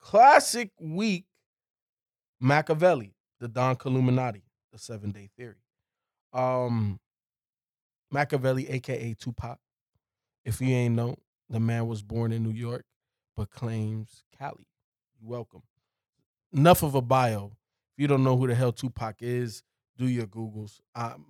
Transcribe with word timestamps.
Classic 0.00 0.70
week, 0.80 1.26
Makaveli, 2.42 3.12
the 3.38 3.48
Don 3.48 3.76
Killuminati, 3.76 4.42
the 4.72 4.78
seven 4.78 5.10
day 5.12 5.28
theory. 5.36 5.62
Um, 6.32 6.98
Makaveli, 8.12 8.70
aka 8.70 9.14
Tupac. 9.14 9.58
If 10.44 10.60
you 10.60 10.68
ain't 10.68 10.94
know, 10.94 11.16
the 11.50 11.60
man 11.60 11.86
was 11.86 12.02
born 12.02 12.32
in 12.32 12.42
New 12.42 12.52
York, 12.52 12.84
but 13.36 13.50
claims 13.50 14.24
Cali. 14.38 14.66
Welcome. 15.22 15.62
Enough 16.52 16.82
of 16.82 16.94
a 16.94 17.02
bio. 17.02 17.52
If 17.92 18.02
you 18.02 18.06
don't 18.08 18.24
know 18.24 18.36
who 18.36 18.46
the 18.46 18.54
hell 18.54 18.72
Tupac 18.72 19.16
is, 19.20 19.62
do 19.98 20.06
your 20.06 20.26
Googles. 20.26 20.80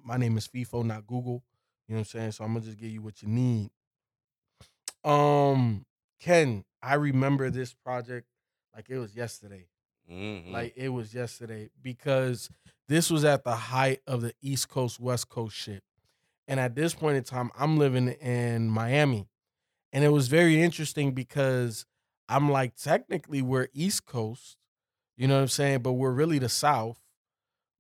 My 0.05 0.16
name 0.16 0.38
is 0.38 0.46
FIFO, 0.46 0.84
not 0.84 1.06
Google. 1.06 1.42
You 1.88 1.96
know 1.96 1.98
what 1.98 2.00
I'm 2.00 2.05
saying? 2.05 2.32
So 2.32 2.44
I'm 2.44 2.52
gonna 2.55 2.64
just 2.64 2.78
give 2.78 2.90
you 2.90 3.02
what 3.02 3.20
you 3.20 3.28
need. 3.28 3.70
Um, 5.02 5.84
Ken, 6.20 6.64
I 6.80 6.94
remember 6.94 7.50
this 7.50 7.74
project 7.74 8.28
like 8.74 8.88
it 8.88 8.98
was 8.98 9.14
yesterday. 9.14 9.66
Mhm. 10.10 10.50
Like 10.50 10.72
it 10.76 10.88
was 10.88 11.14
yesterday 11.14 11.70
because 11.82 12.50
this 12.88 13.10
was 13.10 13.24
at 13.24 13.44
the 13.44 13.54
height 13.54 14.00
of 14.06 14.22
the 14.22 14.34
East 14.42 14.68
Coast 14.68 14.98
West 15.00 15.28
Coast 15.28 15.56
shit. 15.56 15.82
And 16.48 16.58
at 16.58 16.74
this 16.74 16.94
point 16.94 17.16
in 17.16 17.22
time, 17.22 17.50
I'm 17.56 17.78
living 17.78 18.08
in 18.08 18.68
Miami. 18.70 19.28
And 19.92 20.02
it 20.04 20.08
was 20.08 20.28
very 20.28 20.60
interesting 20.60 21.12
because 21.12 21.86
I'm 22.28 22.50
like, 22.50 22.74
technically, 22.77 23.42
we're 23.42 23.68
East 23.72 24.06
Coast, 24.06 24.56
you 25.16 25.28
know 25.28 25.36
what 25.36 25.42
I'm 25.42 25.48
saying? 25.48 25.80
But 25.82 25.92
we're 25.92 26.10
really 26.12 26.38
the 26.38 26.48
South. 26.48 26.98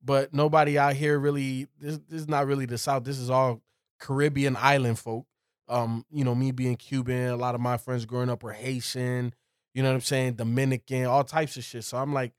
But 0.02 0.32
nobody 0.32 0.78
out 0.78 0.94
here 0.94 1.18
really, 1.18 1.66
this, 1.78 1.98
this 2.08 2.22
is 2.22 2.28
not 2.28 2.46
really 2.46 2.66
the 2.66 2.78
South. 2.78 3.04
This 3.04 3.18
is 3.18 3.28
all 3.30 3.60
Caribbean 3.98 4.56
island 4.56 4.98
folk. 4.98 5.26
Um, 5.68 6.04
you 6.10 6.24
know, 6.24 6.34
me 6.34 6.50
being 6.52 6.76
Cuban, 6.76 7.28
a 7.28 7.36
lot 7.36 7.54
of 7.54 7.60
my 7.60 7.76
friends 7.76 8.06
growing 8.06 8.30
up 8.30 8.42
were 8.42 8.52
Haitian, 8.52 9.34
you 9.80 9.84
know 9.84 9.92
what 9.92 9.94
I'm 9.94 10.00
saying, 10.02 10.34
Dominican, 10.34 11.06
all 11.06 11.24
types 11.24 11.56
of 11.56 11.64
shit. 11.64 11.84
So 11.84 11.96
I'm 11.96 12.12
like, 12.12 12.32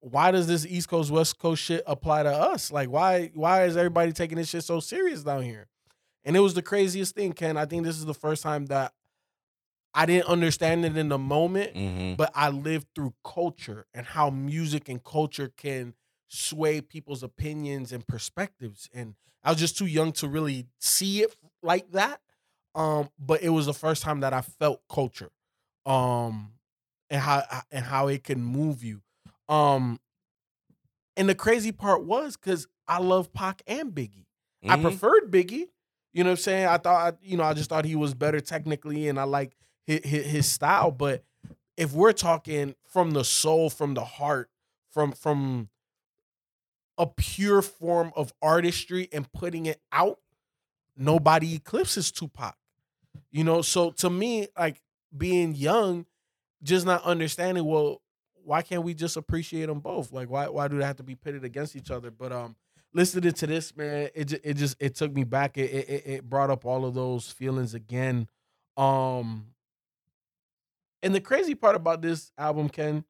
why 0.00 0.30
does 0.32 0.46
this 0.46 0.66
East 0.66 0.86
Coast 0.90 1.10
West 1.10 1.38
Coast 1.38 1.62
shit 1.62 1.82
apply 1.86 2.24
to 2.24 2.28
us? 2.30 2.70
Like, 2.70 2.90
why 2.90 3.30
why 3.32 3.64
is 3.64 3.74
everybody 3.74 4.12
taking 4.12 4.36
this 4.36 4.50
shit 4.50 4.64
so 4.64 4.80
serious 4.80 5.22
down 5.22 5.44
here? 5.44 5.66
And 6.26 6.36
it 6.36 6.40
was 6.40 6.52
the 6.52 6.60
craziest 6.60 7.14
thing, 7.14 7.32
Ken. 7.32 7.56
I 7.56 7.64
think 7.64 7.84
this 7.84 7.96
is 7.96 8.04
the 8.04 8.12
first 8.12 8.42
time 8.42 8.66
that 8.66 8.92
I 9.94 10.04
didn't 10.04 10.26
understand 10.28 10.84
it 10.84 10.94
in 10.94 11.08
the 11.08 11.16
moment, 11.16 11.74
Mhm. 11.74 12.18
but 12.18 12.30
I 12.34 12.50
lived 12.50 12.88
through 12.94 13.14
culture 13.24 13.86
and 13.94 14.04
how 14.04 14.28
music 14.28 14.90
and 14.90 15.02
culture 15.02 15.48
can 15.56 15.94
sway 16.28 16.82
people's 16.82 17.22
opinions 17.22 17.92
and 17.92 18.06
perspectives. 18.06 18.90
And 18.92 19.14
I 19.42 19.52
was 19.52 19.58
just 19.58 19.78
too 19.78 19.86
young 19.86 20.12
to 20.14 20.28
really 20.28 20.66
see 20.80 21.22
it 21.22 21.34
like 21.62 21.92
that. 21.92 22.20
Um, 22.74 23.08
but 23.18 23.40
it 23.42 23.50
was 23.50 23.64
the 23.64 23.72
first 23.72 24.02
time 24.02 24.20
that 24.20 24.34
I 24.34 24.42
felt 24.42 24.82
culture. 24.86 25.30
Um, 25.86 26.53
and 27.14 27.22
how 27.22 27.44
and 27.70 27.84
how 27.84 28.08
it 28.08 28.24
can 28.24 28.42
move 28.42 28.82
you. 28.82 29.00
Um, 29.48 30.00
and 31.16 31.28
the 31.28 31.34
crazy 31.36 31.70
part 31.70 32.04
was 32.04 32.36
because 32.36 32.66
I 32.88 32.98
love 32.98 33.32
Pac 33.32 33.62
and 33.68 33.92
Biggie. 33.92 34.26
I 34.64 34.76
Mhm. 34.76 34.82
preferred 34.82 35.30
Biggie. 35.30 35.68
You 36.12 36.24
know 36.24 36.30
what 36.30 36.38
I'm 36.38 36.42
saying? 36.42 36.66
I 36.66 36.78
thought, 36.78 37.18
you 37.22 37.36
know, 37.36 37.44
I 37.44 37.54
just 37.54 37.68
thought 37.70 37.84
he 37.84 37.94
was 37.94 38.14
better 38.14 38.40
technically, 38.40 39.08
and 39.08 39.18
I 39.18 39.24
like 39.24 39.56
his, 39.84 40.00
his, 40.04 40.26
his 40.26 40.46
style. 40.52 40.90
But 40.90 41.24
if 41.76 41.92
we're 41.92 42.12
talking 42.12 42.74
from 42.88 43.12
the 43.12 43.24
soul, 43.24 43.70
from 43.70 43.94
the 43.94 44.04
heart, 44.04 44.50
from 44.90 45.12
from 45.12 45.70
a 46.98 47.06
pure 47.06 47.62
form 47.62 48.12
of 48.16 48.32
artistry 48.42 49.08
and 49.12 49.30
putting 49.32 49.66
it 49.66 49.80
out, 49.92 50.20
nobody 50.96 51.54
eclipses 51.54 52.10
Tupac. 52.12 52.56
You 53.30 53.44
know, 53.44 53.62
so 53.62 53.90
to 53.92 54.10
me, 54.10 54.48
like 54.58 54.80
being 55.16 55.54
young, 55.54 56.06
just 56.64 56.84
not 56.86 57.02
understanding, 57.04 57.64
well, 57.64 58.00
why 58.42 58.62
can't 58.62 58.82
we 58.82 58.94
just 58.94 59.16
appreciate 59.16 59.66
them 59.66 59.80
both? 59.80 60.12
Like, 60.12 60.28
why 60.28 60.48
why 60.48 60.68
do 60.68 60.78
they 60.78 60.84
have 60.84 60.96
to 60.96 61.02
be 61.02 61.14
pitted 61.14 61.44
against 61.44 61.76
each 61.76 61.90
other? 61.90 62.10
But 62.10 62.32
um, 62.32 62.56
listening 62.92 63.32
to 63.32 63.46
this, 63.46 63.74
man, 63.76 64.10
it 64.14 64.24
ju- 64.26 64.40
it 64.44 64.54
just 64.54 64.76
it 64.80 64.94
took 64.96 65.12
me 65.12 65.24
back. 65.24 65.56
It 65.56 65.70
it, 65.70 66.02
it 66.06 66.28
brought 66.28 66.50
up 66.50 66.64
all 66.64 66.84
of 66.84 66.94
those 66.94 67.30
feelings 67.30 67.74
again. 67.74 68.28
Um, 68.76 69.46
and 71.02 71.14
the 71.14 71.20
crazy 71.20 71.54
part 71.54 71.76
about 71.76 72.02
this 72.02 72.32
album, 72.36 72.68
Ken, 72.68 73.04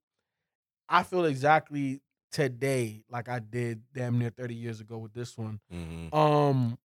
I 0.89 1.03
feel 1.03 1.25
exactly 1.25 2.01
today 2.31 3.03
like 3.11 3.29
I 3.29 3.39
did 3.41 3.83
damn 3.93 4.19
near 4.19 4.31
thirty 4.31 4.55
years 4.55 4.81
ago 4.81 4.99
with 4.99 5.15
this 5.15 5.37
one. 5.37 5.59
Mhm. 5.73 6.15
Um, 6.15 6.79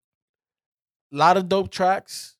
a 1.12 1.16
lot 1.16 1.36
of 1.36 1.48
dope 1.50 1.70
tracks, 1.70 2.36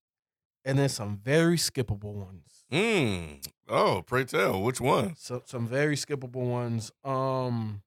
and 0.68 0.78
then 0.78 0.90
some 0.90 1.16
very 1.24 1.56
skippable 1.56 2.12
ones. 2.12 2.66
Mm. 2.70 3.42
Oh, 3.70 4.02
pray 4.06 4.24
tell, 4.24 4.60
which 4.62 4.82
one? 4.82 5.14
So 5.16 5.42
some 5.46 5.66
very 5.66 5.96
skippable 5.96 6.44
ones. 6.44 6.92
Um, 7.02 7.80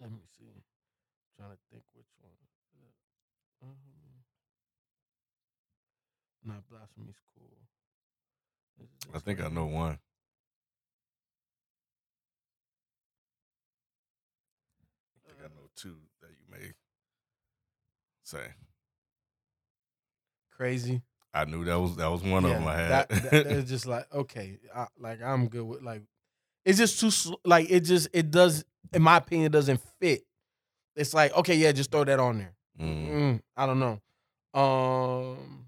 let 0.00 0.12
me 0.12 0.18
see. 0.38 0.62
trying 1.36 1.50
to 1.50 1.56
think 1.72 1.82
which 1.92 2.06
one. 2.20 2.30
Um, 3.64 3.74
not 6.44 6.68
blasphemy's 6.70 7.20
cool. 7.36 7.50
I 9.12 9.18
think 9.18 9.42
I 9.42 9.48
know 9.48 9.66
one. 9.66 9.98
I 15.16 15.26
think 15.26 15.38
I 15.40 15.48
know 15.48 15.68
two 15.74 15.96
that 16.20 16.30
you 16.30 16.46
may 16.48 16.74
say. 18.22 18.54
Crazy. 20.56 21.02
I 21.34 21.44
knew 21.46 21.64
that 21.64 21.74
was 21.80 21.96
that 21.96 22.06
was 22.06 22.22
one 22.22 22.44
of 22.44 22.50
them 22.50 22.66
I 22.66 22.76
had. 22.76 22.90
That, 22.90 23.08
that, 23.08 23.46
it's 23.46 23.68
just 23.76 23.86
like 23.86 24.06
okay, 24.14 24.58
I, 24.74 24.86
like 24.98 25.20
I'm 25.20 25.48
good 25.48 25.64
with 25.64 25.82
like. 25.82 26.02
It's 26.64 26.78
just 26.78 27.00
too 27.00 27.36
like 27.44 27.70
it 27.70 27.80
just 27.80 28.08
it 28.12 28.30
does 28.30 28.64
in 28.92 29.02
my 29.02 29.16
opinion 29.16 29.50
doesn't 29.50 29.80
fit. 30.00 30.22
It's 30.94 31.12
like 31.12 31.34
okay, 31.36 31.56
yeah, 31.56 31.72
just 31.72 31.90
throw 31.90 32.04
that 32.04 32.20
on 32.20 32.38
there. 32.38 32.54
Mm. 32.80 33.10
Mm, 33.10 33.40
I 33.56 33.66
don't 33.66 33.80
know. 33.80 34.00
Um, 34.58 35.66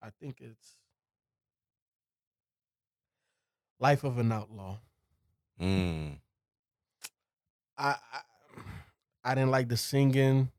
I 0.00 0.10
think 0.20 0.40
it's 0.40 0.76
Life 3.80 4.04
of 4.04 4.18
an 4.18 4.30
Outlaw. 4.30 4.78
Mm. 5.60 6.18
I, 7.78 7.96
I 8.12 8.20
I 9.24 9.34
didn't 9.34 9.50
like 9.50 9.68
the 9.68 9.76
singing. 9.76 10.50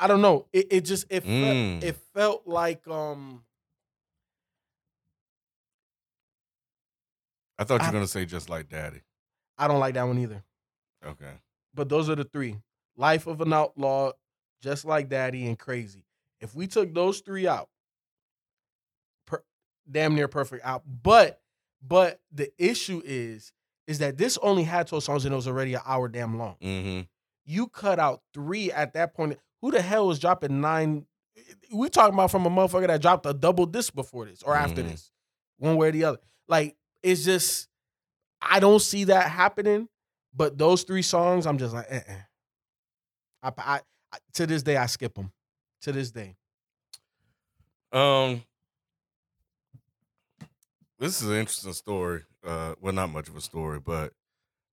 I 0.00 0.06
don't 0.06 0.22
know. 0.22 0.46
It 0.52 0.66
it 0.70 0.80
just 0.82 1.06
it 1.10 1.24
Mm. 1.24 1.80
felt 1.80 1.84
it 1.84 1.96
felt 2.14 2.46
like 2.46 2.86
um 2.88 3.44
I 7.58 7.64
thought 7.64 7.80
you 7.80 7.86
I- 7.86 7.90
were 7.90 7.92
gonna 7.94 8.06
say 8.08 8.24
just 8.24 8.48
like 8.48 8.68
Daddy. 8.68 9.00
I 9.56 9.66
don't 9.66 9.80
like 9.80 9.94
that 9.94 10.04
one 10.04 10.18
either. 10.18 10.42
Okay. 11.04 11.32
But 11.74 11.88
those 11.88 12.08
are 12.08 12.14
the 12.16 12.24
three: 12.24 12.56
Life 12.96 13.26
of 13.26 13.40
an 13.40 13.52
Outlaw, 13.52 14.12
Just 14.62 14.84
Like 14.84 15.08
Daddy, 15.08 15.46
and 15.46 15.58
Crazy. 15.58 16.04
If 16.40 16.54
we 16.54 16.66
took 16.68 16.94
those 16.94 17.20
three 17.20 17.48
out, 17.48 17.68
per, 19.26 19.42
damn 19.90 20.14
near 20.14 20.28
perfect 20.28 20.64
out. 20.64 20.82
But 21.02 21.40
but 21.82 22.20
the 22.32 22.52
issue 22.58 23.02
is 23.04 23.52
is 23.88 23.98
that 23.98 24.16
this 24.18 24.38
only 24.42 24.62
had 24.62 24.86
12 24.86 25.02
songs 25.02 25.24
and 25.24 25.32
it 25.32 25.36
was 25.36 25.48
already 25.48 25.74
an 25.74 25.80
hour 25.84 26.06
damn 26.08 26.38
long. 26.38 26.54
Mm-hmm. 26.62 27.00
You 27.46 27.66
cut 27.68 27.98
out 27.98 28.22
three 28.34 28.70
at 28.70 28.92
that 28.92 29.14
point. 29.14 29.36
Who 29.62 29.70
the 29.72 29.82
hell 29.82 30.06
was 30.06 30.18
dropping 30.20 30.60
nine? 30.60 31.06
We 31.72 31.88
talking 31.88 32.14
about 32.14 32.30
from 32.30 32.44
a 32.46 32.50
motherfucker 32.50 32.86
that 32.86 33.00
dropped 33.02 33.24
a 33.26 33.32
double 33.34 33.64
disc 33.66 33.94
before 33.94 34.26
this 34.26 34.42
or 34.42 34.54
after 34.54 34.82
Mhm. 34.82 34.90
this, 34.90 35.10
one 35.56 35.76
way 35.76 35.88
or 35.88 35.92
the 35.92 36.04
other. 36.04 36.18
Like 36.46 36.76
it's 37.02 37.24
just, 37.24 37.68
I 38.42 38.60
don't 38.60 38.80
see 38.80 39.04
that 39.04 39.30
happening. 39.30 39.88
But 40.34 40.58
those 40.58 40.82
three 40.82 41.02
songs, 41.02 41.46
I'm 41.46 41.56
just 41.58 41.72
like, 41.74 41.86
eh, 41.88 42.02
eh. 42.06 42.20
I, 43.42 43.52
I 44.12 44.18
to 44.34 44.46
this 44.46 44.62
day 44.62 44.76
I 44.76 44.86
skip 44.86 45.14
them. 45.14 45.32
To 45.82 45.92
this 45.92 46.10
day, 46.10 46.36
Um, 47.92 48.42
this 50.98 51.22
is 51.22 51.28
an 51.28 51.36
interesting 51.36 51.72
story. 51.72 52.24
Uh, 52.46 52.74
well, 52.80 52.92
not 52.92 53.10
much 53.10 53.28
of 53.28 53.36
a 53.36 53.40
story, 53.40 53.80
but 53.80 54.12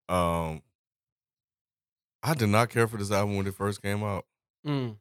um, 0.08 0.62
I 2.24 2.34
did 2.36 2.50
not 2.50 2.70
care 2.70 2.88
for 2.88 2.98
this 2.98 3.12
album 3.12 3.38
when 3.38 3.48
it 3.48 3.56
first 3.56 3.82
came 3.82 4.04
out, 4.04 4.26
Mm, 4.66 4.98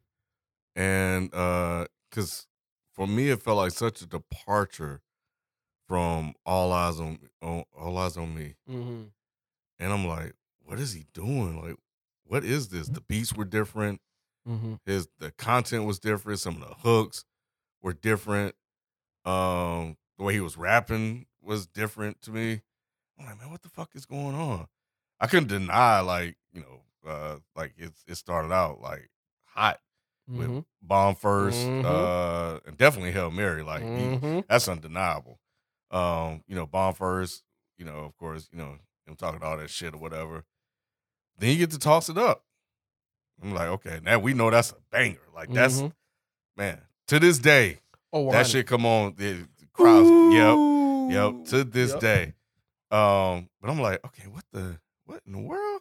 and 0.77 1.35
uh, 1.35 1.87
because 2.11 2.47
for 2.93 3.07
me 3.07 3.31
it 3.31 3.43
felt 3.43 3.57
like 3.59 3.73
such 3.73 4.03
a 4.03 4.07
departure 4.07 5.01
from 5.89 6.35
All 6.47 6.73
Eyes 6.73 6.99
on, 7.01 7.19
on 7.43 7.65
All 7.79 7.97
Eyes 7.99 8.17
on 8.17 8.35
Me, 8.35 8.55
mhm. 8.69 9.07
and 9.79 9.93
I'm 9.93 10.07
like, 10.07 10.35
what 10.65 10.79
is 10.79 10.93
he 10.95 11.05
doing? 11.13 11.61
Like, 11.63 11.77
what 12.25 12.45
is 12.45 12.69
this? 12.69 12.89
The 12.89 13.01
beats 13.03 13.35
were 13.35 13.45
different. 13.45 14.01
Mm-hmm. 14.47 14.75
his 14.85 15.09
the 15.21 15.31
content 15.31 15.87
was 15.87 15.99
different 15.99 16.39
some 16.39 16.61
of 16.61 16.69
the 16.69 16.75
hooks 16.75 17.25
were 17.81 17.95
different 17.95 18.55
um 19.25 19.97
the 20.19 20.25
way 20.25 20.35
he 20.35 20.41
was 20.41 20.59
rapping 20.59 21.25
was 21.45 21.67
different 21.67 22.21
to 22.23 22.31
me 22.31 22.61
i'm 23.19 23.27
like 23.27 23.39
man 23.39 23.51
what 23.51 23.63
the 23.63 23.69
fuck 23.69 23.91
is 23.95 24.07
going 24.07 24.35
on 24.35 24.67
i 25.21 25.27
couldn't 25.27 25.49
deny 25.49 26.01
like 26.01 26.37
you 26.53 26.61
know 26.61 26.81
uh 27.11 27.37
like 27.57 27.75
it, 27.77 27.93
it 28.07 28.15
started 28.17 28.53
out 28.53 28.81
like 28.81 29.11
hot 29.45 29.81
with 30.29 30.49
Mm-hmm. 30.49 30.61
bomb 30.81 31.15
1st 31.17 31.69
Mhm. 31.83 31.85
uh 31.85 32.61
and 32.67 32.77
definitely 32.79 33.13
Hail 33.13 33.31
Mary 33.31 33.63
like 33.63 33.83
mm-hmm. 33.85 34.41
that's 34.49 34.69
undeniable 34.69 35.39
um 35.91 36.43
you 36.49 36.55
know 36.57 36.65
bomb 36.67 36.95
first 36.95 37.43
you 37.77 37.85
know 37.85 37.99
of 37.99 38.17
course 38.17 38.49
you 38.51 38.59
know 38.59 38.79
him 39.07 39.17
talking 39.17 39.43
all 39.43 39.59
that 39.59 39.69
shit 39.69 39.93
or 39.95 39.99
whatever 39.99 40.45
then 41.39 41.51
you 41.51 41.57
get 41.59 41.71
to 41.73 41.79
toss 41.79 42.09
it 42.09 42.17
up 42.17 42.43
i'm 43.43 43.53
like 43.53 43.69
okay 43.69 44.01
now 44.03 44.19
we 44.19 44.33
know 44.33 44.49
that's 44.51 44.71
a 44.73 44.77
banger 44.91 45.19
like 45.35 45.53
that's 45.53 45.83
Mhm. 45.83 45.93
man 46.57 46.81
to 47.09 47.21
this 47.21 47.39
day 47.39 47.81
Oh, 48.13 48.27
that 48.31 48.47
100. 48.47 48.49
shit 48.49 48.67
come 48.67 48.87
on 48.87 49.15
the 49.19 49.47
the 49.59 49.67
crowds 49.75 50.09
yep 50.35 50.57
Ooh. 51.11 51.11
yep 51.11 51.45
to 51.47 51.65
this 51.65 51.91
Yep. 51.93 52.01
day 52.01 52.35
um 52.91 53.49
but 53.61 53.71
i'm 53.71 53.81
like 53.81 54.05
okay 54.05 54.29
what 54.29 54.45
the 54.53 54.79
what 55.07 55.21
in 55.27 55.33
the 55.33 55.39
world 55.39 55.81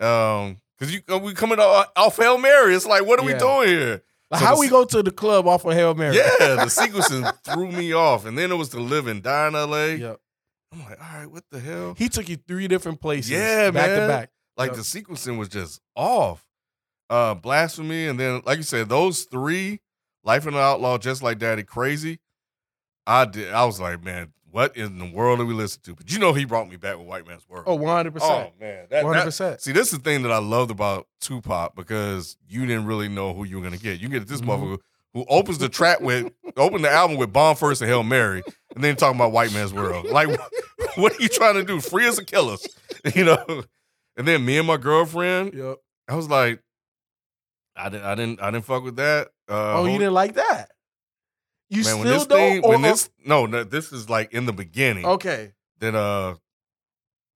um 0.00 0.56
because 0.78 0.94
you 0.94 1.00
uh, 1.12 1.18
we 1.18 1.34
coming 1.34 1.58
off, 1.58 1.90
off 1.96 2.16
hail 2.16 2.38
mary 2.38 2.74
it's 2.74 2.86
like 2.86 3.04
what 3.06 3.18
are 3.20 3.24
we 3.26 3.34
doing 3.34 3.68
here 3.68 4.02
Like, 4.30 4.40
So 4.40 4.46
how 4.46 4.54
the 4.54 4.60
we 4.60 4.68
go 4.68 4.84
to 4.84 5.02
the 5.02 5.10
club 5.10 5.46
off 5.48 5.64
of 5.64 5.72
Hail 5.74 5.94
Mary? 5.94 6.16
yeah 6.16 6.56
the 6.56 6.66
sequencing 6.80 7.32
threw 7.44 7.70
me 7.70 7.92
off 7.92 8.24
and 8.26 8.36
then 8.38 8.50
it 8.52 8.54
was 8.56 8.68
to 8.70 8.80
live 8.80 9.06
and 9.06 9.22
die 9.22 9.48
in 9.48 9.54
la 9.54 9.84
Yep. 9.86 10.20
i'm 10.72 10.78
like 10.84 10.98
all 11.00 11.18
right 11.18 11.26
what 11.30 11.44
the 11.50 11.60
hell 11.60 11.94
He 11.98 12.08
took 12.08 12.28
you 12.28 12.36
three 12.36 12.68
different 12.68 13.00
places. 13.00 13.30
Yeah, 13.30 13.70
back 13.70 13.90
man. 13.90 14.00
to 14.00 14.06
back. 14.06 14.30
Like 14.56 14.68
Yep. 14.68 14.76
the 14.76 14.82
sequencing 14.82 15.38
was 15.38 15.48
just 15.48 15.80
off. 15.96 16.44
Uh 17.08 17.34
blasphemy, 17.34 18.06
and 18.06 18.20
then 18.20 18.40
like 18.46 18.58
you 18.58 18.62
said, 18.62 18.88
those 18.88 19.24
three, 19.24 19.80
Life 20.22 20.46
in 20.46 20.54
the 20.54 20.60
Outlaw, 20.60 20.96
just 20.98 21.22
like 21.24 21.38
Daddy, 21.40 21.64
crazy. 21.64 22.20
I 23.06 23.24
did. 23.24 23.52
I 23.52 23.64
was 23.64 23.80
like, 23.80 24.04
man, 24.04 24.32
what 24.50 24.76
in 24.76 24.98
the 24.98 25.10
world 25.10 25.38
do 25.38 25.46
we 25.46 25.54
listen 25.54 25.80
to? 25.82 25.94
But 25.94 26.10
you 26.10 26.18
know, 26.18 26.32
he 26.32 26.44
brought 26.44 26.68
me 26.68 26.76
back 26.76 26.98
with 26.98 27.06
White 27.06 27.26
Man's 27.26 27.48
World. 27.48 27.64
Oh, 27.66 27.74
100 27.74 28.08
Oh, 28.08 28.12
percent. 28.12 28.52
man, 28.60 28.86
that, 28.90 29.04
One 29.04 29.12
hundred 29.14 29.20
that- 29.20 29.24
percent. 29.26 29.60
see, 29.60 29.72
this 29.72 29.92
is 29.92 29.98
the 29.98 30.04
thing 30.04 30.22
that 30.22 30.32
I 30.32 30.38
loved 30.38 30.70
about 30.70 31.06
Tupac 31.20 31.74
because 31.76 32.36
you 32.48 32.66
didn't 32.66 32.86
really 32.86 33.08
know 33.08 33.32
who 33.34 33.44
you 33.44 33.56
were 33.58 33.62
gonna 33.62 33.76
get. 33.76 34.00
You 34.00 34.08
get 34.08 34.26
this 34.26 34.40
Mhm. 34.40 34.46
motherfucker 34.46 34.78
who 35.14 35.24
opens 35.28 35.58
the 35.58 35.68
track 35.68 36.00
with, 36.00 36.32
open 36.56 36.82
the 36.82 36.90
album 36.90 37.16
with 37.16 37.32
Bomb 37.32 37.56
First 37.56 37.80
and 37.82 37.90
Hail 37.90 38.02
Mary, 38.02 38.42
and 38.74 38.84
then 38.84 38.96
talking 38.96 39.16
about 39.18 39.32
White 39.32 39.52
Man's 39.52 39.72
World. 39.72 40.06
Like, 40.06 40.28
what 40.96 41.12
are 41.18 41.22
you 41.22 41.28
trying 41.28 41.54
to 41.54 41.64
do? 41.64 41.80
Free 41.80 42.06
as 42.06 42.18
a 42.18 42.24
killers, 42.24 42.66
you 43.14 43.24
know? 43.24 43.64
And 44.16 44.26
then 44.28 44.44
me 44.44 44.58
and 44.58 44.66
my 44.66 44.76
girlfriend, 44.76 45.54
Yep. 45.54 45.76
I 46.08 46.14
was 46.14 46.28
like, 46.28 46.60
I 47.76 47.88
didn't, 47.88 48.04
I 48.04 48.14
didn't, 48.14 48.42
I 48.42 48.50
didn't 48.50 48.64
fuck 48.66 48.82
with 48.84 48.96
that. 48.96 49.28
Uh, 49.48 49.80
Oh, 49.80 49.86
you 49.86 49.98
didn't 49.98 50.12
like 50.14 50.34
that? 50.34 50.70
You 51.70 51.76
man, 51.78 51.84
still 51.84 51.98
when 52.00 52.06
this 52.08 52.26
don't? 52.26 52.38
thing, 52.38 52.64
or- 52.64 52.70
when 52.70 52.82
this, 52.82 53.10
no, 53.24 53.46
no, 53.46 53.64
this 53.64 53.92
is 53.92 54.10
like 54.10 54.32
in 54.32 54.44
the 54.46 54.52
beginning. 54.52 55.06
okay. 55.06 55.52
Then, 55.78 55.94
uh, 55.96 56.34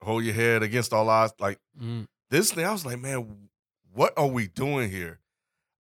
hold 0.02 0.22
your 0.24 0.34
head 0.34 0.62
against 0.62 0.92
all 0.92 1.08
odds. 1.08 1.32
Like 1.38 1.58
Mm. 1.80 2.06
this 2.30 2.52
thing, 2.52 2.66
I 2.66 2.72
was 2.72 2.84
like, 2.84 2.98
man, 3.00 3.48
what 3.94 4.12
are 4.18 4.26
we 4.26 4.48
doing 4.48 4.90
here? 4.90 5.20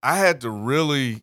I 0.02 0.16
had 0.16 0.40
to 0.42 0.50
really, 0.50 1.22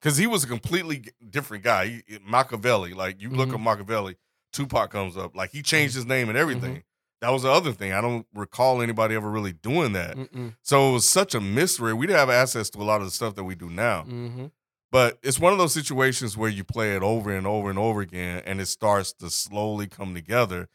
because 0.00 0.16
he 0.18 0.26
was 0.26 0.44
a 0.44 0.46
completely 0.46 1.04
different 1.30 1.64
guy. 1.64 2.02
He, 2.06 2.18
Makaveli, 2.18 2.94
like 2.94 3.20
you 3.22 3.30
look 3.30 3.50
Mhm. 3.50 3.54
at 3.66 3.86
Makaveli, 3.86 4.16
Tupac 4.52 4.90
comes 4.90 5.16
up, 5.16 5.34
like 5.36 5.50
he 5.52 5.62
changed 5.62 5.94
his 5.94 6.04
name 6.06 6.28
and 6.28 6.36
everything. 6.36 6.70
Mm-hmm. 6.72 6.80
That 7.22 7.30
was 7.30 7.42
the 7.42 7.50
other 7.50 7.72
thing. 7.72 7.92
I 7.92 8.00
don't 8.00 8.26
recall 8.34 8.80
anybody 8.82 9.14
ever 9.14 9.30
really 9.30 9.52
doing 9.52 9.92
that. 9.92 10.16
Mm-mm. 10.16 10.56
So 10.62 10.90
it 10.90 10.92
was 10.94 11.08
such 11.08 11.34
a 11.34 11.40
mystery. 11.40 11.92
We 11.92 12.06
didn't 12.06 12.18
have 12.18 12.30
access 12.30 12.70
to 12.70 12.78
a 12.78 12.82
lot 12.84 13.00
of 13.02 13.06
the 13.06 13.10
stuff 13.10 13.34
that 13.36 13.44
we 13.44 13.54
do 13.54 13.68
now. 13.68 14.02
Mm-hmm. 14.04 14.46
But 14.92 15.18
it's 15.22 15.38
one 15.38 15.52
of 15.52 15.58
those 15.58 15.72
situations 15.72 16.36
where 16.36 16.48
you 16.50 16.64
play 16.64 16.96
it 16.96 17.02
over 17.02 17.30
and 17.34 17.46
over 17.46 17.70
and 17.70 17.78
over 17.78 18.00
again, 18.00 18.42
and 18.44 18.60
it 18.60 18.66
starts 18.66 19.12
to 19.14 19.30
slowly 19.30 19.86
come 19.86 20.14
together. 20.14 20.68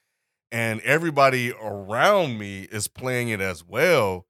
And 0.51 0.79
everybody 0.81 1.51
around 1.51 2.37
me 2.39 2.61
is 2.71 2.87
playing 2.87 3.29
it 3.29 3.41
as 3.41 3.63
well 3.65 4.25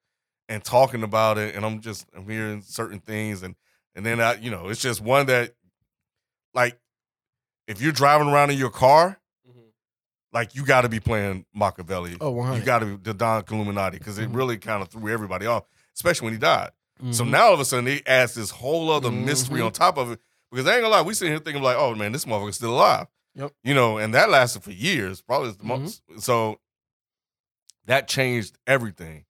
and 0.49 0.63
talking 0.63 1.03
about 1.03 1.37
it. 1.37 1.55
And 1.55 1.63
I'm 1.65 1.81
just 1.81 2.07
I'm 2.15 2.27
hearing 2.27 2.61
certain 2.61 2.99
things, 2.99 3.43
and 3.43 3.55
and 3.95 4.05
then 4.05 4.19
I, 4.19 4.35
you 4.35 4.49
know, 4.49 4.69
it's 4.69 4.81
just 4.81 5.01
one 5.01 5.27
that, 5.27 5.53
like, 6.53 6.79
if 7.67 7.79
you're 7.81 7.91
driving 7.91 8.27
around 8.27 8.49
in 8.51 8.57
your 8.57 8.71
car, 8.71 9.19
like 10.33 10.53
you 10.55 10.65
got 10.65 10.81
to 10.81 10.89
be 10.89 10.99
playing 10.99 11.45
Makaveli. 11.55 12.17
Oh, 12.19 12.31
100. 12.31 12.59
You 12.59 12.65
got 12.65 12.79
to 12.79 12.85
be 12.87 12.95
the 12.97 13.13
Don 13.13 13.43
Killuminati 13.43 13.93
because 13.93 14.17
it 14.17 14.29
Mhm. 14.29 14.35
really 14.35 14.57
kind 14.57 14.81
of 14.81 14.89
threw 14.89 15.09
everybody 15.13 15.45
off, 15.45 15.63
especially 15.95 16.25
when 16.25 16.33
he 16.33 16.39
died. 16.39 16.71
So 17.11 17.23
Mhm. 17.25 17.29
now 17.31 17.47
all 17.47 17.53
of 17.53 17.59
a 17.59 17.65
sudden 17.65 17.85
they 17.85 18.01
adds 18.05 18.35
this 18.35 18.49
whole 18.51 18.89
other 18.89 19.11
mystery 19.11 19.59
Mhm. 19.59 19.65
on 19.67 19.71
top 19.73 19.97
of 19.97 20.11
it. 20.11 20.21
Because 20.51 20.65
I 20.67 20.73
ain't 20.75 20.81
gonna 20.83 20.95
lie, 20.95 21.01
we 21.01 21.13
sitting 21.13 21.33
here 21.33 21.39
thinking 21.39 21.61
like, 21.61 21.75
oh 21.77 21.93
man, 21.95 22.11
this 22.13 22.23
motherfucker's 22.25 22.55
still 22.55 22.73
alive. 22.73 23.07
Yep. 23.35 23.51
You 23.63 23.73
know, 23.73 23.97
and 23.97 24.13
that 24.13 24.29
lasted 24.29 24.63
for 24.63 24.71
years, 24.71 25.21
probably 25.21 25.51
the 25.51 25.57
Mhm. 25.57 25.63
most. 25.65 26.01
So 26.19 26.59
that 27.85 28.07
changed 28.07 28.57
everything. 28.65 29.25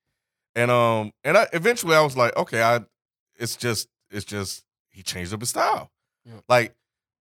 And 0.56 0.72
um, 0.72 1.12
and 1.24 1.38
I 1.38 1.48
eventually 1.54 1.96
I 1.96 2.02
was 2.02 2.16
like, 2.16 2.36
okay, 2.38 2.62
I 2.62 2.82
it's 3.38 3.56
just 3.56 3.88
it's 4.12 4.26
just 4.26 4.64
he 4.92 5.04
changed 5.04 5.34
up 5.34 5.40
his 5.42 5.50
style. 5.50 5.92
Like 6.48 6.76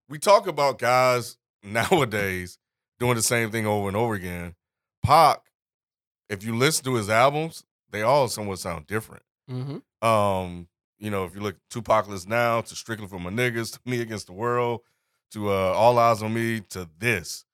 we 0.09 0.19
talk 0.19 0.47
about 0.47 0.79
guys 0.79 1.39
nowadays 1.63 2.59
doing 2.99 3.17
the 3.17 3.23
same 3.23 3.51
thing 3.51 3.67
over 3.67 3.89
and 3.89 3.97
over 3.97 4.15
again. 4.15 4.55
Pac, 5.03 5.41
if 6.29 6.45
you 6.45 6.55
listen 6.57 6.85
to 6.85 6.95
his 6.95 7.09
albums, 7.11 7.65
they 7.91 8.03
all 8.03 8.29
somewhat 8.29 8.59
sound 8.59 8.87
different. 8.87 9.23
Mhm. 9.51 9.83
Um, 10.03 10.69
you 10.99 11.11
know, 11.11 11.25
if 11.25 11.35
you 11.35 11.41
look 11.41 11.57
Tupac 11.71 12.07
now 12.27 12.61
to 12.63 12.75
Strictly 12.77 13.07
for 13.09 13.19
My 13.19 13.31
Niggas, 13.31 13.73
to 13.75 13.81
Me 13.91 14.01
Against 14.01 14.27
the 14.27 14.33
World, 14.33 14.81
to 15.33 15.51
uh, 15.51 15.73
All 15.73 15.99
Eyes 15.99 16.23
on 16.23 16.33
Me, 16.35 16.61
to 16.71 16.89
this, 16.99 17.45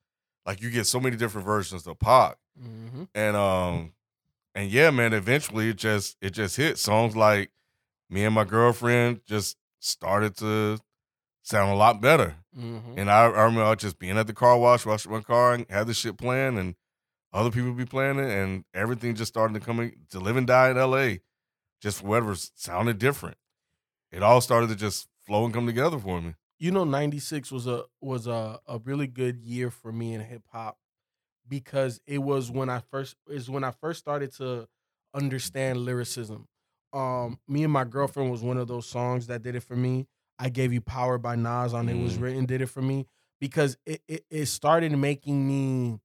like 0.47 0.61
you 0.61 0.71
get 0.71 0.87
so 0.87 1.01
many 1.01 1.17
different 1.17 1.47
versions 1.47 1.87
of 1.87 1.99
Pac, 1.99 2.37
Mhm. 2.61 3.09
and 3.15 3.37
um, 3.37 3.93
and 4.55 4.71
yeah, 4.71 4.91
man, 4.91 5.13
eventually 5.13 5.71
it 5.71 5.77
just 5.77 6.17
it 6.21 6.31
just 6.31 6.57
hit 6.57 6.79
songs 6.79 7.17
like 7.17 7.51
Me 8.09 8.25
and 8.25 8.35
My 8.35 8.45
Girlfriend 8.45 9.21
just 9.27 9.57
started 9.81 10.37
to 10.39 10.79
sound 11.43 11.71
a 11.73 11.75
lot 11.77 12.01
better, 12.01 12.37
Mhm. 12.57 12.99
and 12.99 13.11
I, 13.11 13.25
I 13.25 13.43
remember 13.45 13.75
just 13.77 13.99
being 13.99 14.19
at 14.19 14.27
the 14.27 14.35
car 14.35 14.59
wash, 14.59 14.85
washing 14.85 15.13
my 15.13 15.23
car, 15.23 15.55
and 15.55 15.67
had 15.71 15.87
this 15.87 15.97
shit 15.99 16.19
playing, 16.19 16.59
and 16.59 16.75
other 17.33 17.51
people 17.51 17.73
be 17.73 17.87
playing 17.87 18.19
it, 18.19 18.29
and 18.31 18.65
everything 18.75 19.15
just 19.15 19.33
started 19.33 19.55
to 19.55 19.61
come 19.61 19.81
in, 19.81 19.95
to 20.11 20.21
live 20.21 20.37
and 20.37 20.47
die 20.47 20.71
in 20.71 20.77
L.A. 20.77 21.21
Just 21.81 22.03
whatever 22.03 22.35
sounded 22.35 22.99
different. 22.99 23.37
It 24.13 24.23
all 24.23 24.41
started 24.41 24.69
to 24.71 24.77
just 24.77 25.09
flow 25.27 25.45
and 25.45 25.55
come 25.55 25.67
together 25.67 25.99
for 25.99 26.21
me. 26.21 26.35
you 26.59 26.71
know 26.71 26.85
96 26.85 27.51
was 27.53 27.67
a 27.67 27.85
was 28.01 28.27
a, 28.27 28.61
a 28.67 28.79
really 28.85 29.07
good 29.07 29.41
year 29.41 29.71
for 29.71 29.93
me 29.93 30.13
in 30.15 30.21
hip 30.21 30.43
hop 30.53 30.77
because 31.49 32.01
it 32.07 32.19
was 32.19 32.51
when 32.51 32.69
I 32.69 32.81
first 32.91 33.17
is 33.29 33.49
when 33.51 33.65
I 33.65 33.71
first 33.73 34.01
started 34.01 34.33
to 34.37 34.69
understand 35.15 35.79
lyricism. 35.79 36.47
Um 36.93 37.39
me 37.49 37.65
and 37.65 37.73
my 37.73 37.85
girlfriend 37.85 38.31
was 38.31 38.43
one 38.43 38.59
of 38.59 38.69
those 38.69 38.87
songs 38.87 39.27
that 39.29 39.43
did 39.43 39.55
it 39.55 39.63
for 39.63 39.77
me. 39.77 40.07
I 40.39 40.49
gave 40.49 40.73
you 40.73 40.81
power 40.81 41.19
by 41.19 41.37
Nas 41.37 41.75
on 41.75 41.89
it 41.89 42.03
was 42.03 42.17
Mm. 42.17 42.23
written 42.23 42.47
did 42.47 42.63
it 42.63 42.67
for 42.67 42.83
me 42.83 43.07
because 43.41 43.77
it, 43.87 44.03
it 44.09 44.25
it 44.31 44.47
started 44.47 44.93
making 44.97 45.47
me 45.47 46.01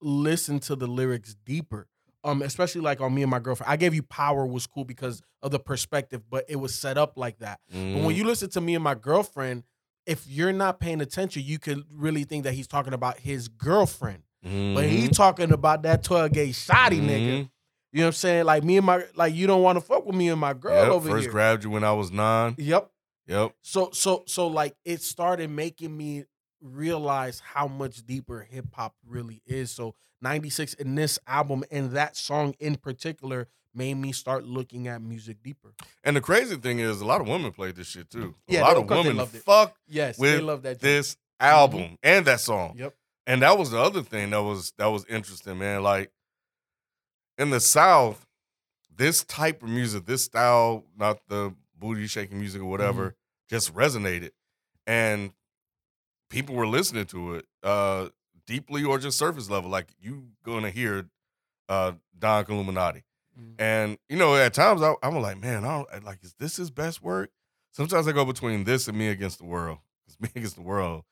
listen 0.00 0.58
to 0.60 0.76
the 0.76 0.86
lyrics 0.86 1.34
deeper. 1.44 1.88
Um, 2.24 2.40
especially 2.42 2.80
like 2.82 3.00
on 3.00 3.12
me 3.14 3.22
and 3.22 3.30
my 3.30 3.40
girlfriend. 3.40 3.70
I 3.72 3.76
gave 3.76 3.94
you 3.94 4.02
power 4.04 4.46
was 4.46 4.66
cool 4.68 4.84
because 4.84 5.22
of 5.42 5.50
the 5.50 5.58
perspective, 5.58 6.22
but 6.30 6.44
it 6.48 6.56
was 6.56 6.72
set 6.74 6.96
up 6.96 7.14
like 7.16 7.38
that. 7.40 7.58
But 7.68 7.76
Mm-hmm. 7.76 8.04
when 8.04 8.14
you 8.14 8.24
listen 8.24 8.48
to 8.50 8.60
me 8.60 8.74
and 8.76 8.84
my 8.84 8.94
girlfriend, 8.94 9.64
if 10.06 10.26
you're 10.28 10.52
not 10.52 10.78
paying 10.78 11.00
attention, 11.00 11.42
you 11.44 11.58
could 11.58 11.82
really 11.90 12.22
think 12.24 12.44
that 12.44 12.54
he's 12.54 12.68
talking 12.68 12.92
about 12.92 13.18
his 13.18 13.48
girlfriend. 13.48 14.22
But 14.42 14.84
he 14.86 15.08
Mhm. 15.08 15.12
talking 15.16 15.52
about 15.52 15.82
that 15.82 16.02
12 16.04 16.32
gauge 16.32 16.54
shotty 16.56 17.00
nigga. 17.00 17.28
Mhm. 17.44 17.50
You 17.92 17.98
know 18.00 18.04
what 18.04 18.06
I'm 18.06 18.12
saying? 18.12 18.44
Like 18.46 18.64
me 18.64 18.76
and 18.78 18.86
my 18.86 19.04
like 19.14 19.34
you 19.34 19.46
don't 19.46 19.62
want 19.62 19.76
to 19.76 19.80
fuck 19.84 20.06
with 20.06 20.14
me 20.16 20.28
and 20.28 20.40
my 20.40 20.52
girl 20.54 20.74
Yep, 20.74 20.92
over 20.92 21.08
First 21.10 21.22
here. 21.24 21.30
grabbed 21.32 21.64
you 21.64 21.70
when 21.70 21.84
I 21.84 21.92
was 21.92 22.10
nine. 22.10 22.54
Yep. 22.58 22.90
Yep. 23.26 23.54
So 23.62 23.90
so 23.92 24.24
so 24.26 24.46
like 24.48 24.74
it 24.84 25.02
started 25.02 25.50
making 25.50 25.96
me 25.96 26.24
realize 26.62 27.40
how 27.40 27.66
much 27.66 28.06
deeper 28.06 28.46
hip 28.48 28.66
hop 28.74 28.94
really 29.06 29.42
is. 29.46 29.70
So 29.70 29.94
96 30.20 30.74
in 30.74 30.94
this 30.94 31.18
album 31.26 31.64
and 31.70 31.90
that 31.92 32.16
song 32.16 32.54
in 32.60 32.76
particular 32.76 33.48
made 33.74 33.94
me 33.94 34.12
start 34.12 34.44
looking 34.44 34.86
at 34.86 35.02
music 35.02 35.42
deeper. 35.42 35.74
And 36.04 36.14
the 36.16 36.20
crazy 36.20 36.56
thing 36.56 36.78
is, 36.78 37.00
a 37.00 37.06
lot 37.06 37.20
of 37.20 37.28
women 37.28 37.50
played 37.52 37.74
this 37.76 37.88
shit 37.88 38.10
too. 38.10 38.34
A 38.48 38.52
Yeah, 38.52 38.62
lot 38.62 38.76
of, 38.76 38.84
of 38.84 38.90
women 38.90 39.16
loved 39.16 39.34
it. 39.34 39.42
fuck 39.42 39.74
Yes, 39.88 40.16
they 40.18 40.40
love 40.40 40.62
that. 40.62 40.72
joint. 40.74 40.80
this 40.82 41.16
album 41.40 41.96
and 42.02 42.24
that 42.26 42.40
song. 42.40 42.74
Yep. 42.76 42.94
And 43.26 43.42
that 43.42 43.56
was 43.58 43.70
the 43.70 43.78
other 43.80 44.02
thing 44.02 44.30
that 44.30 44.42
was 44.42 44.72
that 44.78 44.86
was 44.86 45.04
interesting, 45.06 45.58
man. 45.58 45.82
Like 45.82 46.10
in 47.38 47.50
the 47.50 47.60
South, 47.60 48.26
this 48.94 49.24
type 49.24 49.62
of 49.62 49.68
music, 49.68 50.04
this 50.06 50.24
style, 50.24 50.84
not 50.96 51.18
the 51.28 51.54
booty 51.78 52.06
shaking 52.06 52.38
music 52.38 52.60
or 52.62 52.66
whatever, 52.66 53.02
Mm-hmm. 53.10 53.16
just 53.56 53.74
resonated. 53.74 54.30
And 54.86 55.32
people 56.32 56.54
were 56.56 56.66
listening 56.66 57.06
to 57.06 57.34
it 57.36 57.46
uh 57.62 58.08
deeply 58.46 58.82
or 58.84 58.98
just 58.98 59.18
surface 59.18 59.48
level. 59.48 59.70
Like 59.70 59.88
you 60.00 60.24
gonna 60.44 60.70
hear 60.70 61.06
uh 61.68 61.92
Don 62.18 62.44
Killuminati. 62.44 63.02
Mhm. 63.38 63.54
And 63.58 63.98
you 64.08 64.16
know, 64.16 64.34
at 64.34 64.54
times 64.54 64.82
I, 64.82 64.94
I'm 65.02 65.14
like, 65.20 65.40
man, 65.40 65.64
I 65.64 65.68
don't 65.84 66.04
like 66.04 66.18
is 66.22 66.34
this 66.38 66.56
his 66.56 66.70
best 66.70 67.02
work? 67.02 67.30
Sometimes 67.72 68.06
I 68.08 68.12
go 68.12 68.24
between 68.24 68.64
this 68.64 68.88
and 68.88 68.98
Me 68.98 69.08
Against 69.08 69.38
the 69.38 69.44
World. 69.46 69.78
Because 70.06 70.20
Me 70.20 70.28
Against 70.34 70.56
the 70.56 70.62
World, 70.62 71.04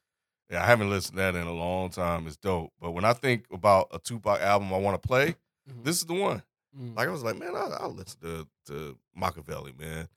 yeah, 0.50 0.62
I 0.62 0.67
haven't 0.67 0.91
listened 0.91 1.17
to 1.17 1.23
that 1.23 1.35
in 1.35 1.47
a 1.47 1.53
long 1.55 1.91
time. 1.91 2.27
It's 2.27 2.37
dope. 2.37 2.73
But 2.81 2.91
when 2.91 3.05
I 3.05 3.12
think 3.12 3.45
about 3.53 3.89
a 3.93 3.99
Tupac 3.99 4.41
album 4.41 4.73
I 4.75 4.79
want 4.79 5.00
to 5.00 5.07
play, 5.07 5.37
Mhm. 5.71 5.85
this 5.85 5.97
is 5.99 6.05
the 6.07 6.15
one. 6.15 6.43
Mhm. 6.77 6.97
Like 6.97 7.09
I 7.09 7.12
was 7.12 7.23
like, 7.23 7.39
man, 7.39 7.55
I'll, 7.55 7.73
I'll 7.81 7.95
listen 7.95 8.21
to 8.23 8.49
to 8.67 8.99
Makaveli, 9.19 9.79
man. 9.79 10.09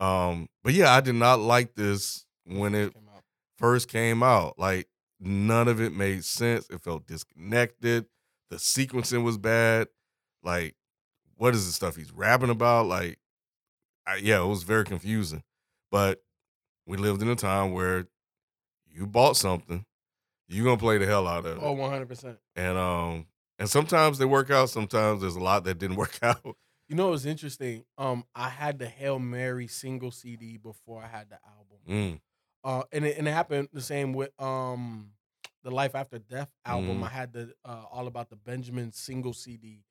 Um, 0.00 0.48
but 0.64 0.72
yeah, 0.72 0.94
I 0.94 1.00
did 1.00 1.14
not 1.16 1.40
like 1.40 1.74
this 1.74 2.24
when 2.46 2.74
it. 2.74 2.94
First 3.60 3.88
came 3.88 4.22
out. 4.22 4.58
Like 4.58 4.88
none 5.20 5.68
of 5.68 5.80
it 5.80 5.92
made 5.92 6.24
sense. 6.24 6.68
It 6.70 6.80
felt 6.80 7.06
disconnected. 7.06 8.06
The 8.50 8.56
sequencing 8.56 9.22
was 9.22 9.38
bad. 9.38 9.88
Like, 10.42 10.74
what 11.36 11.54
is 11.54 11.66
the 11.66 11.72
stuff 11.72 11.94
he's 11.94 12.12
rapping 12.12 12.50
about? 12.50 12.86
Like, 12.86 13.18
I, 14.06 14.16
yeah, 14.16 14.42
it 14.42 14.46
was 14.46 14.64
very 14.64 14.84
confusing. 14.84 15.42
But 15.90 16.22
we 16.86 16.96
lived 16.96 17.22
in 17.22 17.28
a 17.28 17.36
time 17.36 17.72
where 17.72 18.08
you 18.86 19.06
bought 19.06 19.36
something, 19.36 19.84
you're 20.48 20.64
gonna 20.64 20.76
play 20.78 20.98
the 20.98 21.06
hell 21.06 21.28
out 21.28 21.46
of 21.46 21.56
it. 21.56 21.58
Oh, 21.62 21.76
100%. 21.76 22.36
And 22.56 22.76
um, 22.76 23.26
and 23.58 23.68
sometimes 23.68 24.18
they 24.18 24.24
work 24.24 24.50
out. 24.50 24.70
Sometimes 24.70 25.20
there's 25.20 25.36
a 25.36 25.40
lot 25.40 25.64
that 25.64 25.78
didn't 25.78 25.96
work 26.04 26.18
out. 26.22 26.56
You 26.88 26.96
know 26.96 27.10
what's 27.10 27.24
interesting? 27.24 27.84
Um, 27.98 28.24
I 28.34 28.48
had 28.48 28.80
the 28.80 28.88
Hail 28.88 29.20
Mary 29.20 29.68
single 29.68 30.10
CD 30.10 30.56
before 30.56 31.02
I 31.04 31.06
had 31.06 31.28
the 31.30 31.38
album. 31.46 31.78
Mm, 31.88 32.20
Uh, 32.62 32.82
and 32.92 33.04
it, 33.04 33.16
and 33.18 33.26
it 33.28 33.32
happened 33.32 33.68
the 33.72 33.80
same 33.80 34.12
with 34.12 34.30
um 34.40 35.12
the 35.62 35.70
Life 35.70 35.94
After 35.94 36.18
Death 36.18 36.50
album. 36.64 37.00
Mhm. 37.00 37.04
I 37.04 37.08
had 37.08 37.32
the 37.32 37.52
uh, 37.64 37.84
All 37.90 38.06
About 38.06 38.30
the 38.30 38.36
Benjamin 38.36 38.92
single 38.92 39.32
CD 39.32 39.84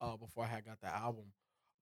uh 0.00 0.16
before 0.16 0.44
I 0.44 0.48
had 0.48 0.64
got 0.64 0.80
the 0.80 0.88
album. 0.94 1.32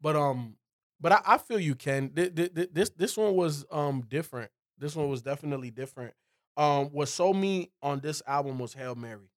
But 0.01 0.17
um, 0.17 0.57
but 1.01 1.13
I, 1.13 1.21
I 1.27 1.39
feel 1.39 1.59
you 1.61 1.75
Ken. 1.75 2.11
Th- 2.11 2.35
th- 2.35 2.55
th- 2.55 2.71
This 2.73 2.91
this 2.91 3.17
one 3.17 3.35
was 3.35 3.65
um 3.71 4.03
different. 4.09 4.51
This 4.79 4.97
one 4.97 5.09
was 5.09 5.23
definitely 5.23 5.71
different. 5.71 6.15
Um, 6.57 6.87
what 6.87 7.09
sold 7.09 7.37
me 7.37 7.71
on 7.83 8.01
this 8.01 8.23
album 8.27 8.59
was 8.59 8.75
Hail 8.75 8.95
Mary. 8.95 9.31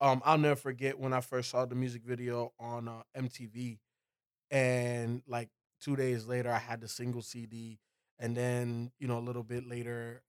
Um, 0.00 0.22
I'll 0.24 0.38
never 0.38 0.56
forget 0.56 0.98
when 0.98 1.12
I 1.12 1.20
first 1.20 1.50
saw 1.50 1.64
the 1.66 1.74
music 1.74 2.02
video 2.04 2.52
on 2.60 2.88
uh, 2.88 3.02
MTV, 3.14 3.78
and 4.50 5.22
like 5.26 5.48
two 5.80 5.96
days 5.96 6.26
later, 6.26 6.50
I 6.50 6.58
had 6.58 6.80
the 6.80 6.88
single 6.88 7.22
CD, 7.22 7.78
and 8.18 8.36
then 8.36 8.92
you 8.98 9.08
know 9.08 9.18
a 9.18 9.20
little 9.20 9.42
bit 9.42 9.66
later, 9.66 10.22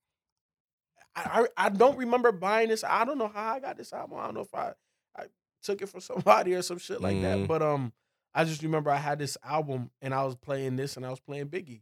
I 1.25 1.65
I, 1.65 1.69
don't 1.69 1.97
remember 1.97 2.31
buying 2.31 2.69
this. 2.69 2.83
I 2.83 3.05
don't 3.05 3.17
know 3.17 3.27
how 3.27 3.53
I 3.55 3.59
got 3.59 3.77
this 3.77 3.93
album. 3.93 4.17
I 4.19 4.25
don't 4.25 4.35
know 4.35 4.41
if 4.41 4.53
I 4.55 4.73
I 5.17 5.23
took 5.63 5.81
it 5.81 5.87
from 5.87 5.99
somebody 6.09 6.53
or 6.55 6.61
some 6.61 6.77
shit 6.77 7.01
like 7.01 7.21
that. 7.21 7.37
Mhm. 7.39 7.47
But 7.47 7.61
um, 7.61 7.93
I 8.33 8.43
just 8.45 8.61
remember 8.63 8.89
I 8.91 8.97
had 8.97 9.19
this 9.19 9.37
album 9.43 9.91
and 10.01 10.13
I 10.13 10.23
was 10.23 10.35
playing 10.35 10.75
this 10.75 10.97
and 10.97 11.05
I 11.05 11.09
was 11.09 11.19
playing 11.19 11.47
Biggie. 11.47 11.81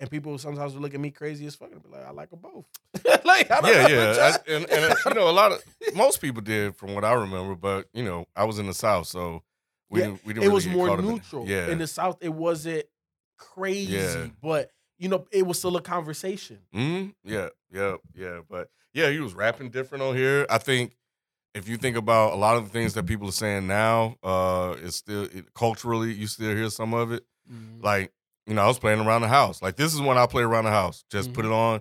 And 0.00 0.08
people 0.08 0.38
sometimes 0.38 0.74
would 0.74 0.82
look 0.82 0.94
at 0.94 1.00
me 1.00 1.10
crazy 1.10 1.44
as 1.46 1.56
fuck 1.56 1.72
and 1.72 1.82
be 1.82 1.88
like, 1.88 2.06
I 2.06 2.12
like 2.12 2.30
them 2.30 2.38
both. 2.38 2.66
like, 3.24 3.50
I 3.50 3.60
don't 3.60 3.72
yeah, 3.72 3.82
know, 3.88 4.12
yeah. 4.12 4.36
I- 4.46 4.52
and, 4.52 4.70
and 4.70 4.94
you 5.06 5.14
know, 5.14 5.28
a 5.28 5.32
lot 5.32 5.50
of 5.50 5.60
most 5.96 6.20
people 6.20 6.40
did, 6.40 6.76
from 6.76 6.94
what 6.94 7.04
I 7.04 7.14
remember. 7.14 7.56
But 7.56 7.88
you 7.92 8.04
know, 8.04 8.26
I 8.36 8.44
was 8.44 8.60
in 8.60 8.66
the 8.68 8.74
South, 8.74 9.08
so 9.08 9.42
we 9.90 9.98
Yeah, 9.98 10.06
didn't. 10.06 10.24
We 10.26 10.34
didn't. 10.34 10.44
it 10.44 10.46
really 10.46 10.54
was 10.54 10.66
more 10.68 10.96
in 10.96 11.04
neutral. 11.04 11.48
Yeah, 11.48 11.66
In 11.68 11.78
the 11.78 11.88
South, 11.88 12.18
it 12.20 12.32
wasn't 12.32 12.84
crazy, 13.38 13.94
Yeah. 13.96 14.26
but 14.40 14.70
you 14.98 15.08
know, 15.08 15.26
it 15.30 15.46
was 15.46 15.58
still 15.58 15.76
a 15.76 15.82
conversation. 15.82 16.58
hmm 16.72 17.06
Yeah, 17.24 17.48
yeah, 17.72 17.96
yeah. 18.14 18.40
But 18.48 18.68
yeah, 18.92 19.10
he 19.10 19.20
was 19.20 19.34
rapping 19.34 19.70
different 19.70 20.02
on 20.02 20.16
here. 20.16 20.46
I 20.50 20.58
think 20.58 20.94
if 21.54 21.68
you 21.68 21.76
think 21.76 21.96
about 21.96 22.32
a 22.32 22.36
lot 22.36 22.56
of 22.56 22.64
the 22.64 22.70
things 22.70 22.94
that 22.94 23.06
people 23.06 23.28
are 23.28 23.32
saying 23.32 23.66
now, 23.66 24.16
uh, 24.22 24.74
it's 24.82 24.96
still 24.96 25.24
it, 25.24 25.52
culturally 25.54 26.12
you 26.12 26.26
still 26.26 26.54
hear 26.54 26.70
some 26.70 26.94
of 26.94 27.12
it. 27.12 27.24
Mhm. 27.50 27.82
Like 27.82 28.12
you 28.46 28.54
know, 28.54 28.62
I 28.62 28.66
was 28.66 28.78
playing 28.78 29.00
around 29.00 29.22
the 29.22 29.28
house. 29.28 29.60
Like 29.62 29.76
this 29.76 29.94
is 29.94 30.00
when 30.00 30.16
I 30.18 30.26
play 30.26 30.42
around 30.42 30.64
the 30.64 30.70
house. 30.70 31.04
Just 31.10 31.32
put 31.32 31.44
it 31.44 31.52
on, 31.52 31.80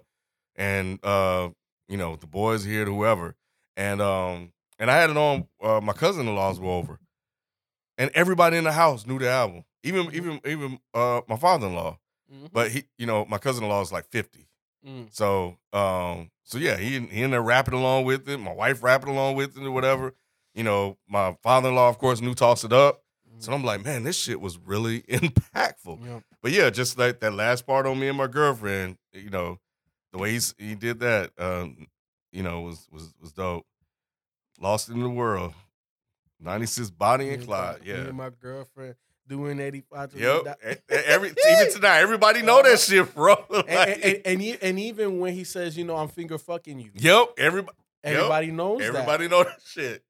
and 0.55 0.99
uh, 1.03 1.49
you 1.87 1.97
know 1.97 2.15
the 2.17 2.27
boys 2.27 2.63
here, 2.63 2.85
whoever, 2.85 3.35
and 3.75 4.01
um, 4.01 4.51
and 4.79 4.91
I 4.91 4.97
had 4.97 5.09
it 5.09 5.17
on. 5.17 5.47
Uh, 5.61 5.81
my 5.81 5.93
cousin-in-laws 5.93 6.59
were 6.59 6.69
over, 6.71 6.99
and 7.97 8.11
everybody 8.13 8.57
in 8.57 8.63
the 8.63 8.73
house 8.73 9.05
knew 9.07 9.17
the 9.19 9.29
album. 9.29 9.63
Even 9.83 10.13
even 10.13 10.41
even 10.45 10.79
uh, 10.93 11.21
my 11.27 11.35
father-in-law. 11.37 11.97
Mhm. 12.33 12.49
But 12.51 12.71
he, 12.71 12.83
you 12.97 13.05
know, 13.05 13.25
my 13.25 13.37
cousin-in-law 13.37 13.81
is 13.81 13.91
like 13.91 14.07
fifty. 14.09 14.47
Mm. 14.85 15.07
So, 15.13 15.57
um, 15.73 16.29
so 16.43 16.57
yeah, 16.57 16.77
he 16.77 16.99
he 16.99 17.21
in 17.23 17.31
there 17.31 17.41
rapping 17.41 17.73
along 17.73 18.05
with 18.05 18.27
it. 18.29 18.37
My 18.37 18.53
wife 18.53 18.83
rapping 18.83 19.09
along 19.09 19.35
with 19.35 19.57
it 19.57 19.63
or 19.63 19.71
whatever. 19.71 20.13
You 20.53 20.63
know, 20.63 20.97
my 21.07 21.37
father-in-law, 21.43 21.87
of 21.89 21.97
course, 21.99 22.19
knew 22.21 22.33
toss 22.33 22.63
it 22.63 22.73
up. 22.73 23.03
So 23.39 23.53
I'm 23.53 23.63
like, 23.63 23.85
man, 23.85 24.03
this 24.03 24.17
shit 24.17 24.41
was 24.41 24.57
really 24.57 25.01
impactful. 25.09 26.03
Yep. 26.03 26.23
But 26.41 26.51
yeah, 26.53 26.71
just 26.71 26.97
like 26.97 27.19
that 27.19 27.33
last 27.33 27.67
part 27.67 27.85
on 27.85 27.99
me 27.99 28.07
and 28.07 28.17
my 28.17 28.25
girlfriend, 28.25 28.97
you 29.13 29.29
know, 29.29 29.59
the 30.11 30.17
way 30.17 30.31
he's, 30.31 30.55
he 30.57 30.73
did 30.73 30.99
that, 31.01 31.31
um, 31.37 31.85
you 32.31 32.41
know, 32.41 32.61
was 32.61 32.87
was 32.91 33.13
was 33.21 33.31
dope. 33.33 33.65
Lost 34.59 34.89
in 34.89 34.99
the 35.01 35.09
world, 35.09 35.53
'96 36.39 36.89
Bonnie 36.91 37.25
and 37.29 37.35
and 37.37 37.45
Clyde. 37.45 37.79
my- 37.79 37.85
me 37.85 37.91
Yeah. 37.91 38.07
and 38.07 38.17
my 38.17 38.29
girlfriend 38.31 38.95
doing 39.27 39.59
85 39.59 40.11
to 40.13 40.19
Yep. 40.19 40.59
Every 40.89 41.29
even 41.29 41.73
tonight, 41.73 41.99
everybody 41.99 42.41
know 42.41 42.61
that 42.63 42.79
shit, 42.79 43.13
bro. 43.13 43.35
and, 43.49 43.67
Like, 43.67 43.99
and, 44.03 44.21
and, 44.25 44.57
and, 44.61 44.79
even 44.79 45.19
when 45.19 45.33
he 45.33 45.43
says, 45.43 45.77
you 45.77 45.83
know, 45.83 45.95
I'm 45.95 46.07
finger 46.07 46.37
fucking 46.37 46.79
you, 46.79 46.91
yep. 46.95 47.29
Everybody, 47.37 47.77
everybody 48.03 48.51
knows 48.51 48.81
everybody 48.81 49.27
know 49.27 49.43
that 49.43 49.61
shit. 49.65 50.03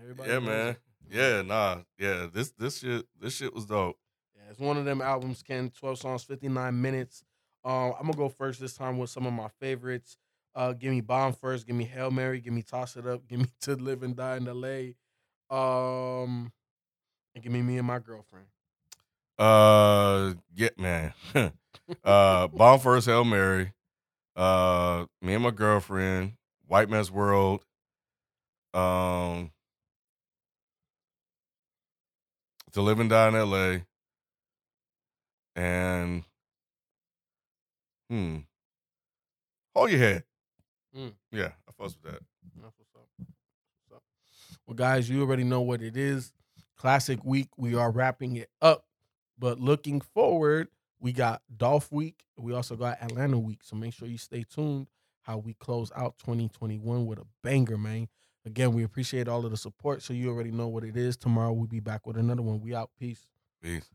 Everybody 0.00 0.30
Yeah, 0.30 0.38
man. 0.40 0.76
Yeah, 1.10 1.42
nah. 1.42 1.78
Yeah, 1.98 2.26
this 2.32 2.50
this 2.52 2.78
shit 2.78 3.06
this 3.20 3.36
shit 3.36 3.54
was 3.54 3.66
dope. 3.66 3.96
Yeah, 4.34 4.50
it's 4.50 4.58
one 4.58 4.76
of 4.76 4.84
them 4.84 5.00
albums, 5.00 5.42
Ken. 5.42 5.70
12 5.70 5.98
songs, 5.98 6.24
59 6.24 6.80
minutes. 6.80 7.22
Um, 7.64 7.94
I'm 7.98 8.06
gonna 8.06 8.16
go 8.16 8.28
first 8.28 8.60
this 8.60 8.74
time 8.74 8.98
with 8.98 9.10
some 9.10 9.26
of 9.26 9.32
my 9.32 9.48
favorites. 9.60 10.16
Uh, 10.54 10.72
give 10.72 10.92
me 10.92 11.00
Bomb 11.00 11.32
first. 11.32 11.66
Give 11.66 11.74
me 11.76 11.84
Hail 11.84 12.10
Mary. 12.10 12.40
Give 12.40 12.52
me 12.52 12.62
Toss 12.62 12.96
It 12.96 13.06
Up. 13.06 13.26
Give 13.26 13.40
me 13.40 13.46
To 13.62 13.74
Live 13.76 14.02
and 14.02 14.16
Die 14.16 14.36
in 14.36 14.48
L.A. 14.48 14.96
Um, 15.54 16.52
and 17.34 17.42
give 17.42 17.52
me 17.52 17.62
Me 17.62 17.78
and 17.78 17.86
My 17.86 17.98
Girlfriend. 17.98 18.46
Uh, 19.38 20.34
yeah, 20.54 20.68
man. 20.78 21.12
uh, 22.04 22.46
bomb 22.48 22.80
first, 22.80 23.06
Hail 23.06 23.24
Mary. 23.24 23.72
Uh, 24.36 25.06
me 25.22 25.34
and 25.34 25.42
my 25.42 25.50
girlfriend, 25.50 26.32
White 26.66 26.88
Man's 26.88 27.10
World. 27.10 27.64
Um, 28.72 29.52
to 32.72 32.82
live 32.82 32.98
and 32.98 33.08
die 33.08 33.28
in 33.28 33.34
L.A. 33.36 33.84
And 35.54 36.24
hmm, 38.10 38.38
hold 39.74 39.90
your 39.90 40.00
head. 40.00 40.24
Mm. 40.96 41.12
Yeah, 41.30 41.50
I 41.68 41.72
fuss 41.78 41.96
with 42.02 42.12
that. 42.12 42.22
That's 42.60 42.74
what's 42.76 42.94
up. 42.96 43.08
What's 43.18 43.96
up. 43.96 44.02
Well, 44.66 44.74
guys, 44.74 45.08
you 45.08 45.20
already 45.22 45.44
know 45.44 45.60
what 45.60 45.82
it 45.82 45.96
is. 45.96 46.32
Classic 46.84 47.24
week. 47.24 47.48
We 47.56 47.74
are 47.76 47.90
wrapping 47.90 48.36
it 48.36 48.50
up. 48.60 48.84
But 49.38 49.58
looking 49.58 50.02
forward, 50.02 50.68
we 51.00 51.12
got 51.12 51.40
Dolph 51.56 51.90
Week. 51.90 52.26
We 52.36 52.52
also 52.52 52.76
got 52.76 53.02
Atlanta 53.02 53.38
Week. 53.38 53.60
So 53.62 53.74
make 53.74 53.94
sure 53.94 54.06
you 54.06 54.18
stay 54.18 54.44
tuned 54.44 54.88
how 55.22 55.38
we 55.38 55.54
close 55.54 55.90
out 55.96 56.18
2021 56.18 57.06
with 57.06 57.18
a 57.18 57.24
banger, 57.42 57.78
man. 57.78 58.08
Again, 58.44 58.74
we 58.74 58.82
appreciate 58.82 59.28
all 59.28 59.46
of 59.46 59.50
the 59.50 59.56
support. 59.56 60.02
So 60.02 60.12
you 60.12 60.28
already 60.28 60.50
know 60.50 60.68
what 60.68 60.84
it 60.84 60.94
is. 60.94 61.16
Tomorrow 61.16 61.54
we'll 61.54 61.68
be 61.68 61.80
back 61.80 62.06
with 62.06 62.18
another 62.18 62.42
one. 62.42 62.60
We 62.60 62.74
out. 62.74 62.90
Peace. 63.00 63.28
Peace. 63.62 63.88